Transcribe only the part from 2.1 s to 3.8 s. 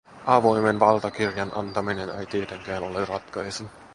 tietenkään ole ratkaisu.